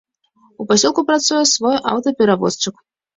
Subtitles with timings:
[0.61, 2.75] У пасёлку працуе свой аўтаперавозчык.